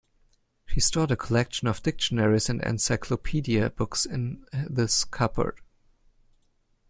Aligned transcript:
She 0.65 0.79
stored 0.79 1.11
a 1.11 1.15
collection 1.15 1.67
of 1.67 1.83
dictionaries 1.83 2.49
and 2.49 2.59
encyclopedia 2.63 3.69
books 3.69 4.03
in 4.03 4.43
this 4.51 5.03
cupboard. 5.03 5.61